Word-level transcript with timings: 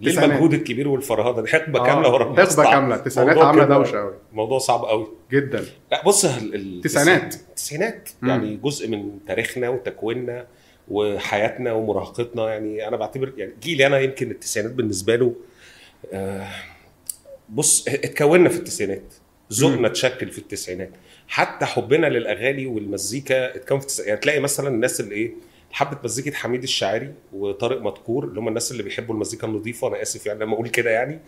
ليه. 0.00 0.24
المجهود 0.24 0.54
الكبير 0.54 0.88
والفرهدة 0.88 1.42
دي 1.42 1.48
حقبة 1.48 1.80
آه، 1.80 1.86
كاملة 1.86 2.12
ورا 2.12 2.24
حقبة. 2.24 2.70
كاملة. 2.70 2.94
التسعينات 2.94 3.38
عاملة 3.38 3.64
دوشة 3.64 3.98
قوي 3.98 4.14
موضوع 4.32 4.58
صعب 4.58 4.84
قوي 4.84 5.06
جدا. 5.32 5.64
لا 5.92 6.04
بص 6.04 6.24
ال- 6.24 6.54
ال- 6.54 6.80
تسعينات. 6.80 7.34
التسعينات 7.34 8.08
مم. 8.22 8.28
يعني 8.28 8.56
جزء 8.56 8.88
من 8.88 9.18
تاريخنا 9.26 9.68
وتكويننا 9.68 10.46
وحياتنا 10.88 11.72
ومراهقتنا. 11.72 12.48
يعني 12.52 12.88
أنا 12.88 12.96
بعتبر 12.96 13.32
يعني 13.36 13.52
جيلي 13.62 13.86
أنا 13.86 13.98
يمكن 14.00 14.30
التسعينات 14.30 14.72
بالنسبة 14.72 15.16
له 15.16 15.34
آه، 16.12 16.46
بص 17.48 17.88
اتكوننا 17.88 18.48
في 18.48 18.56
التسعينات. 18.58 19.14
ذوقنا 19.52 19.86
اتشكل 19.88 20.30
في 20.30 20.38
التسعينات. 20.38 20.90
حتى 21.28 21.66
حبنا 21.66 22.06
للأغاني 22.06 22.66
والمزيكا 22.66 23.56
اتكون 23.56 23.78
في 23.78 23.84
التسعينات 23.84 24.08
يعني 24.08 24.20
تلاقي 24.20 24.40
مثلا 24.40 24.68
الناس 24.68 25.00
اللي 25.00 25.14
إيه 25.14 25.32
حبة 25.74 25.98
مزيكة 26.04 26.32
حميد 26.32 26.62
الشاعري 26.62 27.12
وطارق 27.32 27.82
مدكور 27.82 28.24
اللي 28.24 28.40
هم 28.40 28.48
الناس 28.48 28.72
اللي 28.72 28.82
بيحبوا 28.82 29.14
المزيكا 29.14 29.46
النظيفة. 29.46 29.88
أنا 29.88 30.02
آسف 30.02 30.26
يعني 30.26 30.40
لما 30.40 30.54
أقول 30.54 30.68
كده 30.68 30.90
يعني. 30.90 31.20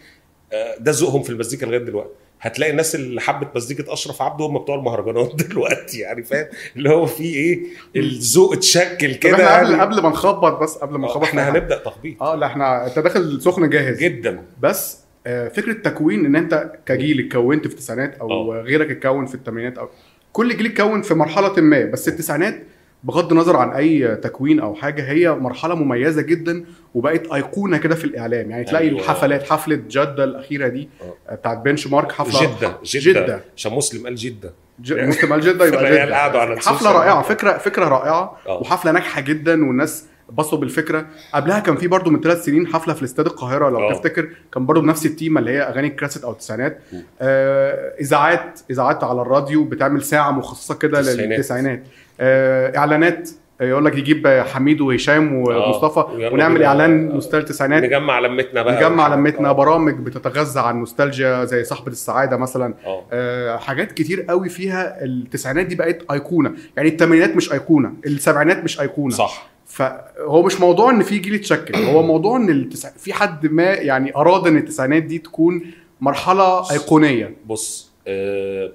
آه، 0.52 0.76
ده 0.80 0.92
ذوقهم 0.92 1.22
في 1.22 1.30
المزيكا 1.30 1.66
لغاية 1.66 1.78
دلوقتي. 1.78 2.10
هتلاقي 2.40 2.70
الناس 2.72 2.94
اللي 2.94 3.20
حبت 3.20 3.56
مزيكة 3.56 3.92
أشرف 3.92 4.22
عبده 4.22 4.44
هم 4.44 4.58
بتوع 4.58 4.76
المهرجانات 4.76 5.34
دلوقتي 5.48 5.98
يعني 5.98 6.22
فاهم؟ 6.22 6.46
اللي 6.76 6.90
هو 6.90 7.06
في 7.06 7.24
إيه؟ 7.24 7.60
الذوق 7.96 8.52
اتشكل 8.52 9.14
كده 9.14 9.34
إحنا 9.34 9.56
قبل 9.58 9.70
يعني. 9.70 9.82
قبل 9.82 10.02
ما 10.02 10.08
نخبط 10.08 10.62
بس 10.62 10.74
قبل 10.76 10.98
ما 10.98 11.06
آه، 11.06 11.10
نخبط 11.10 11.22
إحنا 11.22 11.44
حاجة. 11.44 11.52
هنبدأ 11.58 11.78
تخبيط. 11.78 12.22
آه 12.22 12.34
لا 12.34 12.46
إحنا 12.46 12.86
أنت 12.86 12.98
داخل 12.98 13.42
سخن 13.42 13.70
جاهز. 13.70 13.98
جدا. 13.98 14.42
بس 14.60 14.98
آه، 15.26 15.48
فكرة 15.48 15.72
تكوين 15.72 16.26
إن 16.26 16.36
أنت 16.36 16.72
كجيل 16.86 17.20
اتكونت 17.26 17.66
في 17.66 17.72
التسعينات 17.74 18.14
أو 18.14 18.52
آه. 18.54 18.60
غيرك 18.62 18.90
اتكون 18.90 19.26
في 19.26 19.34
الثمانينات 19.34 19.78
أو 19.78 19.88
كل 20.32 20.56
جيل 20.56 20.66
اتكون 20.66 21.02
في 21.02 21.14
مرحلة 21.14 21.60
ما 21.60 21.84
بس 21.84 22.08
التسعينات 22.08 22.62
بغض 23.06 23.32
النظر 23.32 23.56
عن 23.56 23.70
أي 23.72 24.16
تكوين 24.16 24.60
أو 24.60 24.74
حاجة 24.74 25.10
هي 25.10 25.30
مرحلة 25.30 25.74
مميزة 25.74 26.22
جدا 26.22 26.64
وبقت 26.94 27.32
أيقونة 27.32 27.76
كده 27.78 27.94
في 27.94 28.04
الإعلام 28.04 28.50
يعني 28.50 28.64
تلاقي 28.64 28.88
أيوة. 28.88 29.00
الحفلات 29.00 29.42
حفلة 29.50 29.80
جدة 29.90 30.24
الأخيرة 30.24 30.68
دي 30.68 30.88
آه. 31.02 31.14
آه، 31.32 31.34
بتاعت 31.34 31.58
بنش 31.58 31.86
مارك 31.86 32.12
حفلة 32.12 32.40
جدة 32.42 32.76
جدة 32.84 33.20
جدة 33.22 33.40
عشان 33.56 33.72
مسلم 33.72 34.04
قال 34.04 34.14
جدة 34.14 34.52
ج... 34.78 34.92
مسلم 34.92 35.32
قال 35.32 35.40
جدة 35.40 35.66
يبقى 35.66 35.80
العيال 35.80 36.06
جدة 36.08 36.16
على 36.40 36.56
حفلة 36.60 36.92
رائعة. 36.92 37.22
فكرة 37.22 37.58
فكرة 37.58 37.84
رائعة 37.88 38.36
آه. 38.48 38.60
وحفلة 38.60 38.92
ناجحة 38.92 39.20
جدا 39.20 39.66
والناس 39.68 40.04
بصوا 40.32 40.58
بالفكرة 40.58 41.06
قبلها 41.34 41.60
كان 41.60 41.76
في 41.76 41.88
برضو 41.88 42.10
من 42.10 42.20
ثلاث 42.20 42.44
سنين 42.44 42.66
حفلة 42.66 42.94
في 42.94 43.00
الاستاد 43.00 43.26
القاهرة 43.26 43.68
لو 43.70 43.78
آه. 43.80 43.92
تفتكر 43.92 44.28
كان 44.54 44.66
برضو 44.66 44.80
بنفس 44.80 45.06
التيمه 45.06 45.40
اللي 45.40 45.50
هي 45.50 45.60
أغاني 45.62 45.88
الكاسيت 45.88 46.24
أو 46.24 46.32
التسعينات. 46.32 46.78
آه 47.20 47.94
إذاعات 48.00 48.60
إذاعات 48.70 49.04
على 49.04 49.22
الراديو 49.22 49.64
بتعمل 49.64 50.02
ساعة 50.02 50.30
مخصصة 50.30 50.74
كده 50.74 51.00
تسعينات. 51.02 51.26
للتسعينات 51.28 51.82
إعلانات 52.20 53.30
آه، 53.60 53.64
يقول 53.64 53.84
لك 53.84 53.96
يجيب 53.96 54.28
حميد 54.28 54.80
وهشام 54.80 55.34
ومصطفى 55.34 56.14
ويلا 56.14 56.32
ونعمل. 56.32 56.62
إعلان 56.62 57.08
نوستال 57.08 57.44
تسعينات. 57.44 57.82
نجمع 57.82 58.18
لمتنا 58.18 58.62
بقى. 58.62 58.76
نجمع 58.76 59.14
لمتنا 59.14 59.48
آه. 59.48 59.52
برامج 59.52 59.94
بتتغذى 59.94 60.60
على 60.60 60.70
النوستالجيا 60.74 61.44
زي 61.44 61.64
صاحبة 61.64 61.92
السعادة 61.92 62.36
مثلا. 62.36 62.74
آه. 62.86 63.04
آه، 63.12 63.56
حاجات 63.56 63.92
كتير 63.92 64.22
قوي 64.22 64.48
فيها 64.48 65.04
التسعينات 65.04 65.66
دي 65.66 65.74
بقت 65.74 66.02
أيقونة. 66.10 66.52
يعني 66.76 66.88
الثمانينات 66.88 67.36
مش 67.36 67.52
أيقونة 67.52 67.92
السبعينات 68.06 68.64
مش 68.64 68.80
أيقونة. 68.80 69.14
صح. 69.14 69.48
فهو 69.66 70.42
مش 70.42 70.60
موضوع 70.60 70.90
إن 70.90 71.02
في 71.02 71.18
جيل 71.18 71.34
اتشكل 71.34 71.74
هو 71.76 72.02
موضوع 72.02 72.36
إن 72.36 72.50
التسع... 72.50 72.88
في 72.88 73.12
حد 73.12 73.46
ما 73.46 73.64
يعني 73.64 74.16
أراد 74.16 74.46
إن 74.46 74.56
التسعينات 74.56 75.02
دي 75.02 75.18
تكون 75.18 75.62
مرحلة 76.00 76.70
أيقونية. 76.72 77.34
بص 77.46 77.90
آه 78.08 78.70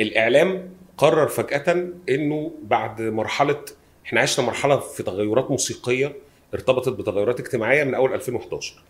الإعلام 0.00 0.62
قرر 0.98 1.28
فجأة 1.28 1.88
إنه 2.08 2.52
بعد 2.62 3.02
مرحلة 3.02 3.60
إحنا 4.06 4.20
عشنا 4.20 4.46
مرحلة 4.46 4.78
في 4.78 5.02
تغيرات 5.02 5.50
موسيقية 5.50 6.16
ارتبطت 6.54 6.88
بتغيرات 6.88 7.40
اجتماعية 7.40 7.84
من 7.84 7.94
أول 7.94 8.14
2011 8.14 8.82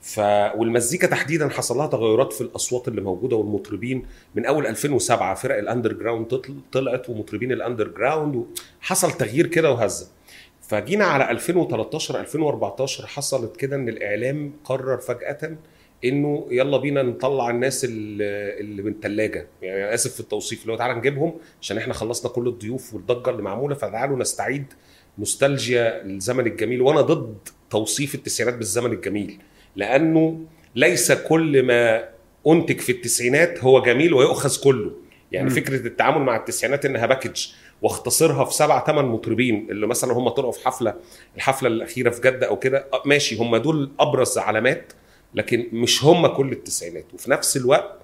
ف 0.00 0.18
والمزيكا 0.56 1.06
تحديدا 1.06 1.48
حصل 1.48 1.76
لها 1.76 1.86
تغيرات 1.86 2.32
في 2.32 2.40
الأصوات 2.40 2.88
اللي 2.88 3.00
موجودة 3.00 3.36
والمطربين 3.36 4.06
من 4.34 4.46
أول 4.46 4.66
2007 4.66 5.34
فرق 5.34 5.58
ال 5.58 5.92
underground 5.92 6.42
طلعت 6.72 7.10
ومطربين 7.10 7.52
ال 7.52 7.88
underground 7.88 8.46
حصل 8.80 9.12
تغيير 9.12 9.46
كده 9.46 9.70
وهزة. 9.72 10.06
فجينا 10.62 11.04
على 11.04 11.30
2013 11.30 12.20
2014 12.20 13.06
حصلت 13.06 13.56
كده 13.56 13.76
إن 13.76 13.88
الإعلام 13.88 14.52
قرر 14.64 14.98
فجأة 14.98 15.56
إنه 16.04 16.46
يلا 16.50 16.76
بينا 16.76 17.02
نطلع 17.02 17.50
الناس 17.50 17.86
اللي 17.88 18.82
من 18.82 18.92
الثلاجه 18.92 19.46
يعني 19.62 19.84
أنا 19.84 19.94
آسف 19.94 20.14
في 20.14 20.20
التوصيف 20.20 20.62
اللي 20.62 20.72
هو 20.72 20.76
تعالى 20.76 20.94
نجيبهم 20.94 21.34
عشان 21.62 21.76
إحنا 21.78 21.94
خلصنا 21.94 22.30
كل 22.30 22.48
الضيوف 22.48 22.94
والضجة 22.94 23.30
اللي 23.30 23.42
معمولة 23.42 23.74
فتعالوا 23.74 24.18
نستعيد 24.18 24.64
نوستالجيا 25.18 26.02
الزمن 26.02 26.46
الجميل 26.46 26.82
وأنا 26.82 27.00
ضد 27.00 27.36
توصيف 27.70 28.14
التسعينات 28.14 28.54
بالزمن 28.54 28.92
الجميل 28.92 29.38
لأنه 29.76 30.44
ليس 30.74 31.12
كل 31.12 31.62
ما 31.62 32.08
أنتج 32.46 32.78
في 32.78 32.92
التسعينات 32.92 33.64
هو 33.64 33.82
جميل 33.82 34.14
ويؤخذ 34.14 34.60
كله 34.62 34.92
يعني 35.32 35.48
مم. 35.48 35.54
فكرة 35.54 35.86
التعامل 35.86 36.22
مع 36.24 36.36
التسعينات 36.36 36.84
إنها 36.84 37.06
باكج 37.06 37.46
واختصرها 37.82 38.44
في 38.44 38.54
سبع 38.54 38.84
ثمان 38.84 39.04
مطربين 39.04 39.66
اللي 39.70 39.86
مثلا 39.86 40.12
هم 40.12 40.28
طلعوا 40.28 40.52
في 40.52 40.64
حفلة 40.66 40.94
الحفلة 41.36 41.68
الأخيرة 41.68 42.10
في 42.10 42.20
جدة 42.20 42.48
أو 42.48 42.58
كده 42.58 42.86
آه، 42.92 43.02
ماشي 43.06 43.36
هم 43.36 43.56
دول 43.56 43.90
أبرز 44.00 44.38
علامات 44.38 44.92
لكن 45.34 45.66
مش 45.72 46.04
هم 46.04 46.26
كل 46.26 46.52
التسعينات. 46.52 47.04
وفي 47.14 47.30
نفس 47.30 47.56
الوقت 47.56 48.00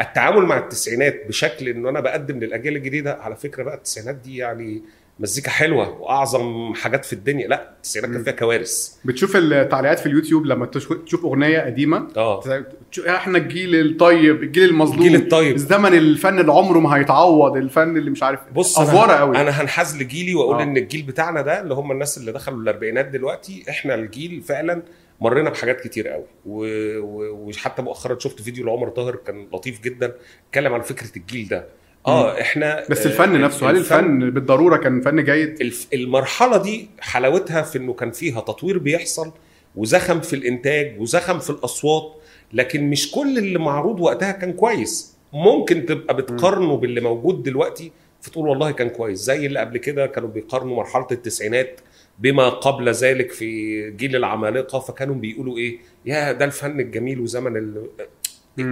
التعامل 0.00 0.42
مع 0.42 0.58
التسعينات 0.58 1.26
بشكل 1.28 1.68
إن 1.68 1.86
أنا 1.86 2.00
بقدم 2.00 2.38
للأجيال 2.38 2.76
الجديدة 2.76 3.14
على 3.14 3.36
فكرة 3.36 3.62
بقى 3.62 3.74
التسعينات 3.74 4.14
دي 4.14 4.36
يعني 4.36 4.82
مزيكا 5.20 5.50
حلوة 5.50 6.00
وأعظم 6.00 6.74
حاجات 6.74 7.04
في 7.04 7.12
الدنيا. 7.12 7.48
لا 7.48 7.70
التسعينات 7.76 8.10
كان. 8.12 8.24
فيها 8.24 8.32
كوارث. 8.32 8.94
بتشوف 9.04 9.36
التعليقات 9.36 9.98
في 9.98 10.06
اليوتيوب 10.06 10.46
لما 10.46 10.66
تشوف 10.66 11.24
أغنية 11.24 11.58
قديمة؟ 11.60 12.08
آه. 12.16 12.64
إحنا 13.08 13.38
الجيل 13.38 13.74
الطيب 13.86 14.42
الجيل 14.42 14.64
المظلوم. 14.68 14.98
الجيل 15.06 15.14
الطيب. 15.22 15.54
الزمن 15.54 15.94
الفن 15.94 16.38
اللي 16.38 16.52
عمره 16.52 16.78
ما 16.78 16.96
هيتعوض 16.96 17.56
الفن 17.56 17.96
اللي 17.96 18.10
مش 18.10 18.22
عارف. 18.22 18.40
بص 18.54 18.78
أفورة 18.78 19.04
أنا 19.04 19.20
قوي. 19.20 19.36
أنا 19.40 19.50
هنحاز 19.62 20.02
لجيلي 20.02 20.34
وأقول 20.34 20.56
آه. 20.56 20.62
إن 20.62 20.76
الجيل 20.76 21.02
بتاعنا 21.02 21.42
ده 21.42 21.60
اللي 21.60 21.74
هم 21.74 21.92
الناس 21.92 22.18
اللي 22.18 22.32
دخلوا 22.32 22.58
الأربعينات 22.62 23.06
دلوقتي 23.06 23.64
إحنا 23.68 23.94
الجيل 23.94 24.40
فعلا 24.42 24.82
مرينا 25.20 25.50
بحاجات 25.50 25.80
كتير 25.80 26.08
قوي. 26.08 26.24
و- 26.46 26.98
و- 26.98 27.48
وحتى 27.48 27.82
مؤخرا 27.82 28.18
شفت 28.18 28.42
فيديو 28.42 28.66
لعمر 28.66 28.88
طاهر 28.88 29.16
كان 29.16 29.48
لطيف 29.52 29.80
جدا. 29.80 30.12
اتكلم 30.48 30.74
عن 30.74 30.80
فكرة 30.80 31.10
الجيل 31.16 31.48
ده. 31.48 31.66
آه 32.06 32.40
إحنا 32.40 32.84
بس 32.90 33.06
آه، 33.06 33.10
الفن 33.10 33.40
نفسه 33.40 33.70
هل 33.70 33.76
الفن 33.76 34.30
بالضرورة 34.30 34.76
كان 34.76 35.00
فن 35.00 35.24
جيد؟ 35.24 35.72
المرحلة 35.94 36.56
دي 36.62 36.88
حلاوتها 37.00 37.62
في 37.62 37.78
إنه 37.78 37.92
كان 37.92 38.10
فيها 38.10 38.40
تطوير 38.40 38.78
بيحصل 38.78 39.32
وزخم 39.76 40.20
في 40.20 40.36
الإنتاج 40.36 41.00
وزخم 41.00 41.38
في 41.38 41.50
الأصوات 41.50 42.14
لكن 42.52 42.90
مش 42.90 43.10
كل 43.10 43.38
اللي 43.38 43.58
معروض 43.58 44.00
وقتها 44.00 44.32
كان 44.32 44.52
كويس. 44.52 45.16
ممكن 45.32 45.86
تبقى 45.86 46.16
بتقارنه 46.16 46.76
باللي 46.76 47.00
موجود 47.00 47.42
دلوقتي 47.42 47.92
فتقول 48.20 48.48
والله 48.48 48.70
كان 48.70 48.88
كويس. 48.88 49.18
زي 49.18 49.46
اللي 49.46 49.60
قبل 49.60 49.78
كده 49.78 50.06
كانوا 50.06 50.28
بيقارنوا 50.28 50.76
مرحلة 50.76 51.06
التسعينات 51.12 51.80
بما 52.18 52.48
قبل 52.48 52.88
ذلك 52.88 53.30
في 53.32 53.90
جيل 53.90 54.16
العمالقة 54.16 54.78
فكانوا 54.78 55.14
بيقولوا 55.14 55.58
إيه؟ 55.58 55.78
يا 56.06 56.32
ده 56.32 56.44
الفن 56.44 56.80
الجميل 56.80 57.20
وزمن 57.20 57.56
ال... 57.56 57.86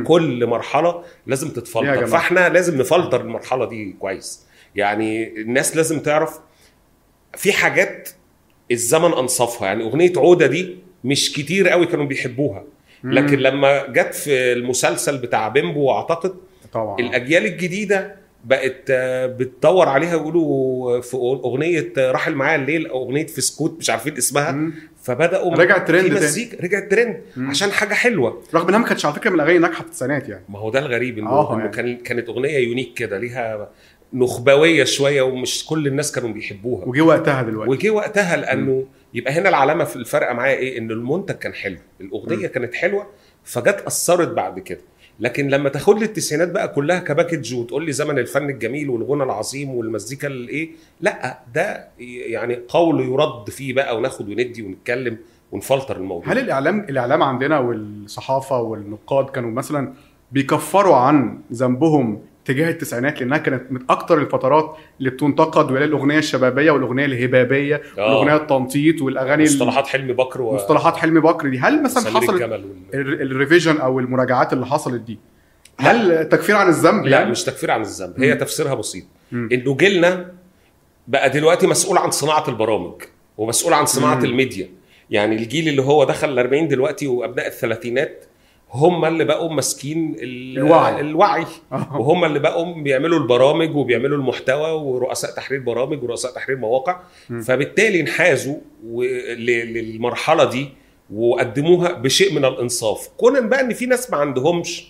كل 0.05 0.47
مرحلة 0.47 1.03
لازم 1.27 1.49
تتفلتر. 1.49 2.07
فاحنا 2.07 2.49
لازم 2.49 2.79
نفلتر 2.79 3.21
المرحلة 3.21 3.69
دي 3.69 3.97
كويس. 4.01 4.47
يعني 4.75 5.41
الناس 5.41 5.77
لازم 5.77 6.01
تعرف 6.01 6.39
في 7.37 7.53
حاجات 7.53 8.09
الزمن 8.71 9.13
أنصفها. 9.13 9.67
يعني 9.69 9.85
أغنية 9.85 10.13
عودة 10.17 10.47
دي 10.47 10.77
مش 11.05 11.33
كتير 11.33 11.69
قوي 11.69 11.87
كانوا 11.87 12.05
بيحبوها. 12.07 12.65
لكن 13.05 13.39
لما 13.39 13.87
جت 13.87 14.15
في 14.15 14.53
المسلسل 14.53 15.19
بتاع 15.19 15.49
بيمبو 15.49 15.91
اعتقد 15.91 16.35
طبعا. 16.73 16.99
الأجيال 17.01 17.47
الجديدة 17.47 18.17
بقت 18.45 18.85
آه، 18.91 19.27
بتدور 19.27 19.89
عليها 19.89 20.13
يقولوا 20.13 21.01
في 21.01 21.17
أغنية 21.17 21.93
آه، 21.99 22.11
راحل 22.13 22.35
معايا 22.35 22.57
الليل 22.57 22.87
أو 22.87 23.03
أغنية 23.05 23.27
في 23.27 23.41
سكوت 23.41 23.77
مش 23.79 23.91
عارفين 23.91 24.17
اسمها. 24.17 24.53
مم. 24.53 24.75
فبدأوا 25.09 25.55
رجع 25.55 25.79
ترند 25.79 26.01
تاني. 26.03 26.15
مزيكا 26.15 26.63
رجع 26.63 26.81
ترند 26.89 27.21
مم. 27.37 27.51
عشان 27.51 27.71
حاجة 27.73 27.95
حلوة 27.95 28.43
رغم 28.55 28.69
إنها 28.69 28.79
ما 28.79 28.87
كانتش 28.87 29.07
على 29.07 29.15
فكرة 29.15 29.31
من 29.31 29.37
الاغاني 29.37 29.57
الناجحه 29.57 29.81
في 29.83 29.87
التسعينات 29.87 30.29
يعني 30.29 30.45
ما 30.49 30.59
هو 30.59 30.71
ده 30.71 30.79
الغريب 30.79 31.19
إنه, 31.19 31.31
آه، 31.31 31.53
إنه 31.55 31.61
يعني. 31.61 31.73
كان 31.73 31.97
كانت 31.97 32.29
أغنية 32.29 32.59
unique 32.59 32.95
كده 32.95 33.19
ليها 33.19 33.71
نخبوية 34.13 34.85
شوية 34.85 35.23
ومش 35.23 35.67
كل 35.67 35.87
الناس 35.87 36.13
كانوا 36.13 36.29
بيحبوها 36.33 36.85
وجه 36.87 37.01
وقتها 37.01 37.43
دلوقتي 37.43 37.71
وجه 37.71 37.91
وقتها 37.91 38.37
لأنه 38.37 38.87
يبقى 39.15 39.33
هنا 39.33 39.49
العلامة 39.49 39.85
في 39.85 39.97
الفرق 39.97 40.33
معايا 40.33 40.57
إيه 40.57 40.79
إن 40.79 40.91
المنتج 40.91 41.35
كان 41.35 41.55
حلو 41.55 41.77
الأغنية 42.01 42.47
م. 42.47 42.51
كانت 42.51 42.75
حلوة 42.75 43.07
فجت 43.45 43.83
أثرت 43.87 44.29
بعد 44.29 44.59
كده 44.59 44.81
لكن 45.21 45.49
لما 45.49 45.69
تاخد 45.69 45.99
لي 45.99 46.05
التسعينات 46.05 46.51
بقى 46.51 46.69
كلها 46.69 46.99
كباكج 46.99 47.55
وتقول 47.55 47.85
لي 47.87 47.93
زمن 47.93 48.19
الفن 48.19 48.51
الجميل 48.51 48.91
والغنى 48.91 49.23
العظيم 49.23 49.71
والمزيكا 49.71 50.29
الايه 50.29 50.71
لا 51.01 51.39
ده 51.55 51.89
يعني 51.99 52.59
قول 52.69 53.01
يرد 53.01 53.51
فيه 53.51 53.73
بقى 53.75 53.97
وناخد 53.97 54.29
وندي 54.29 54.63
ونتكلم 54.63 55.19
ونفلتر 55.53 55.97
الموضوع. 55.97 56.33
هل 56.33 56.39
الإعلام 56.39 56.81
الإعلام 56.81 57.23
عندنا 57.23 57.59
والصحافة 57.59 58.61
والنقاد 58.61 59.31
كانوا 59.31 59.51
مثلا 59.51 59.93
بيكفروا 60.33 60.97
عن 60.97 61.41
ذنبهم 61.53 62.21
تجاه 62.49 62.71
التسعينات 62.71 63.21
لأنها 63.21 63.39
كانت 63.39 63.73
من 63.73 63.81
أكتر 63.91 64.19
الفترات 64.19 64.77
اللي 64.99 65.11
بتنتقد 65.11 65.71
وهي 65.73 65.85
الأغنية 65.85 66.19
الشبابية 66.19 66.71
والأغنية 66.71 67.05
الهبابية 67.05 67.83
آه. 67.99 68.03
والأغنية 68.19 68.37
التنطيط 68.37 69.03
والأغاني 69.03 69.43
ال- 69.45 69.49
مصطلحات 69.49 69.87
حلمي 69.87 70.13
بكر 70.13 70.43
و 70.43 70.55
مصطلحات 70.55 70.97
حلمي 70.97 71.21
بكر 71.21 71.49
دي 71.49 71.59
هل 71.59 71.83
مثلا 71.83 72.03
حصلت 72.19 72.43
وال... 72.43 72.65
ال 73.23 73.29
revision 73.29 73.77
أو 73.77 73.99
المراجعات 74.01 74.53
اللي 74.53 74.67
حصلت 74.67 75.01
دي 75.03 75.19
هل 75.81 76.29
تكفير 76.29 76.57
عن 76.57 76.69
الذنب 76.69 77.05
لا 77.07 77.19
يعني؟ 77.19 77.31
مش 77.31 77.45
تكفير 77.45 77.71
عن 77.71 77.81
الذنب 77.81 78.21
هي. 78.23 78.35
تفسيرها 78.35 78.75
بسيط. 78.75 79.05
إنه 79.33 79.77
جيلنا 79.77 80.33
بقى 81.09 81.31
دلوقتي 81.31 81.67
مسؤول 81.67 81.99
عن 81.99 82.11
صناعة 82.11 82.49
البرامج 82.49 83.03
ومسؤول 83.39 83.73
عن 83.73 83.87
صناعة 83.87 84.15
مم. 84.19 84.25
الميديا 84.25 84.69
يعني 85.11 85.37
الجيل 85.37 85.69
اللي 85.69 85.83
هو 85.83 86.05
دخل 86.05 86.29
ال 86.33 86.39
40 86.39 86.69
دلوقتي 86.69 87.07
وأبناء 87.07 87.47
الثلاثينات 87.47 88.25
هم 88.73 89.05
اللي 89.05 89.25
بقوا 89.25 89.53
ماسكين 89.53 90.15
ال- 90.19 90.59
الوعي. 90.59 91.01
الوعي 91.01 91.43
آه. 91.73 91.97
وهم 92.01 92.25
اللي 92.25 92.39
بقوا 92.39 92.75
بيعملوا 92.83 93.19
البرامج 93.19 93.77
وبيعملوا 93.77 94.19
المحتوى 94.19 94.71
ورؤساء 94.71 95.31
تحرير 95.37 95.61
برامج 95.61 96.03
ورؤساء 96.03 96.33
تحرير 96.33 96.57
مواقع 96.59 97.01
مم. 97.31 97.41
فبالتالي 97.41 98.01
انحازوا 98.01 98.57
للمرحلة 99.37 100.45
دي 100.45 100.69
وقدموها 101.15 101.93
بشيء 101.93 102.33
من 102.33 102.45
الإنصاف 102.45 103.09
كون 103.17 103.49
بقى 103.49 103.61
إن 103.61 103.75
في 103.75 103.87
ناس 103.87 104.11
ما 104.11 104.17
عندهمش 104.17 104.89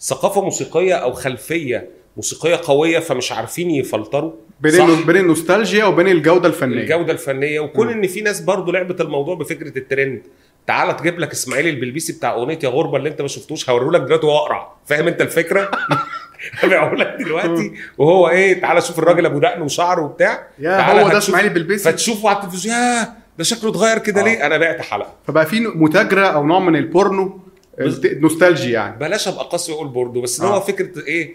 ثقافة 0.00 0.40
موسيقية 0.44 0.94
أو 0.94 1.12
خلفية 1.12 1.88
موسيقية 2.16 2.60
قوية 2.64 2.98
فمش 2.98 3.32
عارفين 3.32 3.70
يفلتروا 3.70 4.32
بين 4.60 5.02
بين 5.06 5.16
النوستالجيا 5.16 5.84
وبين 5.84 6.08
الجودة 6.08 6.48
الفنية 6.48 6.80
الجودة 6.82 7.12
الفنية 7.12 7.60
وكون. 7.60 7.88
إن 7.88 8.06
في 8.06 8.20
ناس 8.20 8.40
برضو 8.40 8.72
لعبت 8.72 9.00
الموضوع 9.00 9.34
بفكرة 9.34 9.78
الترند 9.78 10.22
تعالى 10.66 10.94
تجيب 10.94 11.18
لك 11.18 11.30
اسماعيل 11.32 11.68
البلبيسي 11.68 12.12
بتاع 12.12 12.32
أغنية 12.34 12.58
يا 12.64 12.68
غربة 12.68 12.96
اللي 12.98 13.08
انت 13.08 13.22
ما 13.22 13.28
شفتوش 13.28 13.70
هوريه 13.70 13.90
لك 13.90 14.00
دلوقتي 14.00 14.26
وهو 14.26 14.36
أقرع. 14.38 14.72
فاهم 14.86 15.06
انت 15.08 15.20
الفكرة؟ 15.20 15.70
هبيعه 16.60 16.94
لك 16.94 17.16
دلوقتي 17.18 17.72
وهو 17.98 18.28
إيه 18.28 18.60
تعالى 18.60 18.80
شوف 18.80 18.98
الراجل 18.98 19.26
أبو 19.26 19.38
دقن 19.38 19.62
وشعر 19.62 20.00
وبتاع. 20.00 20.46
يا 20.58 20.76
تعالى 20.78 21.02
هو 21.02 21.08
ده 21.08 21.18
إسماعيل 21.18 21.48
بالبيسي 21.50 21.92
فتشوفه 21.92 22.28
على 22.28 22.38
التلفزيون. 22.38 22.74
ياه 22.76 23.08
ده 23.38 23.44
شكله 23.44 23.70
اتغير 23.70 23.98
كده 23.98 24.20
آه. 24.20 24.24
ليه؟ 24.24 24.46
أنا 24.46 24.58
بعت 24.58 24.80
حلقة. 24.80 25.12
فبقى 25.26 25.46
في 25.46 25.60
متاجرة 25.60 26.26
أو 26.26 26.46
نوع 26.46 26.58
من 26.58 26.76
البورنو 26.76 27.40
بز- 27.78 28.06
نوستالجي 28.06 28.70
يعني. 28.70 28.96
بلاش 28.96 29.28
أبقى 29.28 29.44
قاسي 29.44 29.72
وأقول 29.72 29.88
بوردو 29.88 30.20
بس 30.20 30.40
آه. 30.40 30.44
هو 30.56 30.60
فكرة 30.60 31.06
إيه؟ 31.06 31.34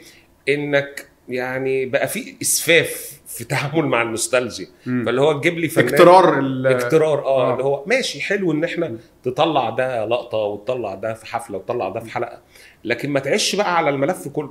إنك 0.49 1.05
يعني 1.29 1.85
بقى 1.85 2.07
في 2.07 2.35
إسفاف. 2.41 3.11
في 3.27 3.41
التعامل 3.41 3.85
مع 3.85 4.01
النوستالجيا. 4.01 4.67
فاللي 4.85 5.21
هو 5.21 5.39
تجيب 5.39 5.57
لي 5.57 5.67
فنان 5.67 5.87
اجترار 5.87 6.39
ال- 6.39 6.67
اجترار 6.67 7.25
آه 7.25 7.49
آه. 7.49 7.53
اللي 7.53 7.63
هو 7.63 7.83
ماشي 7.85 8.21
حلو 8.21 8.51
إن 8.51 8.63
إحنا 8.63 8.97
تطلع 9.23 9.69
ده 9.69 10.05
لقطة 10.05 10.37
وتطلع 10.37 10.95
ده 10.95 11.13
في 11.13 11.25
حفلة 11.25 11.57
وتطلع 11.57 11.89
ده 11.89 11.99
في 11.99 12.09
حلقة. 12.11 12.41
لكن 12.83 13.09
ما 13.09 13.19
تعيش 13.19 13.55
بقى 13.55 13.77
على 13.77 13.89
الملف 13.89 14.27
كله. 14.27 14.49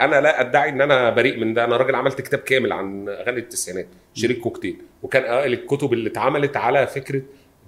أنا 0.00 0.20
لا 0.20 0.40
أدعي 0.40 0.68
إن 0.68 0.80
أنا 0.80 1.10
بريء 1.10 1.40
من 1.40 1.54
ده. 1.54 1.64
أنا 1.64 1.76
راجل 1.76 1.94
عملت 1.94 2.20
كتاب 2.20 2.38
كامل 2.40 2.72
عن 2.72 3.08
أغاني 3.08 3.38
التسعينات 3.40 3.86
شريك 4.14 4.38
كوكتيل. 4.38 4.76
وكان 5.02 5.24
اوائل 5.24 5.52
الكتب 5.52 5.92
اللي 5.92 6.08
اتعملت 6.08 6.56
على 6.56 6.86
فكرة 6.86 7.22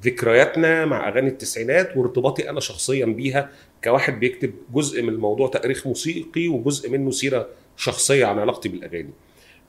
ذكرياتنا 0.04 0.84
مع 0.86 1.08
أغاني 1.08 1.28
التسعينات 1.28 1.96
وارتباطي 1.96 2.50
أنا 2.50 2.60
شخصيا 2.60 3.06
بيها 3.06 3.50
كواحد 3.84 4.20
بيكتب 4.20 4.54
جزء 4.74 5.02
من 5.02 5.08
الموضوع 5.08 5.48
تاريخ 5.48 5.86
موسيقي 5.86 6.48
وجزء 6.48 6.90
منه 6.90 7.10
سيرة 7.10 7.46
شخصية 7.76 8.26
عن 8.26 8.38
علاقتي 8.38 8.68
بالأغاني. 8.68 9.10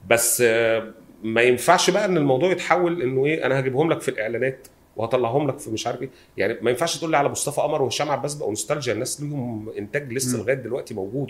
بس 0.08 0.42
آه، 0.46 0.92
ما 1.22 1.42
ينفعش 1.42 1.90
بقى 1.90 2.04
إن 2.04 2.16
الموضوع 2.16 2.50
يتحول 2.50 3.02
إنه 3.02 3.26
إيه 3.26 3.46
أنا 3.46 3.60
هجيبهم 3.60 3.92
لك 3.92 4.00
في 4.00 4.08
الإعلانات 4.10 4.68
وهطلعهم 4.96 5.48
لك 5.48 5.58
في 5.58 5.70
مش 5.70 5.86
عارف 5.86 6.02
إيه 6.02 6.10
يعني 6.36 6.56
ما 6.62 6.70
ينفعش 6.70 6.98
تقول 6.98 7.10
لي 7.10 7.16
على 7.16 7.28
مصطفى 7.28 7.60
قمر 7.60 7.82
وهشام 7.82 8.10
عباس 8.10 8.34
بقوا 8.34 8.50
نوستالجيا 8.50 8.92
الناس 8.92 9.20
ليهم 9.20 9.68
إنتاج 9.78 10.12
لسه. 10.12 10.38
لغاية 10.38 10.54
دلوقتي 10.54 10.94
موجود 10.94 11.28